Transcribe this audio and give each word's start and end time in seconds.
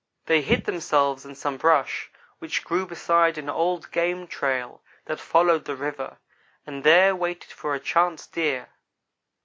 They 0.25 0.41
hid 0.41 0.65
themselves 0.65 1.25
in 1.25 1.35
some 1.35 1.57
brush 1.57 2.09
which 2.39 2.63
grew 2.63 2.87
beside 2.87 3.37
an 3.37 3.51
old 3.51 3.91
game 3.91 4.25
trail 4.25 4.81
that 5.05 5.19
followed 5.19 5.65
the 5.65 5.75
river, 5.75 6.17
and 6.65 6.83
there 6.83 7.15
waited 7.15 7.51
for 7.51 7.75
a 7.75 7.79
chance 7.79 8.25
deer. 8.25 8.69